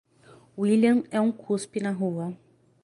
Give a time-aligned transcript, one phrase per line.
[0.57, 2.27] William é um cuspe na rua.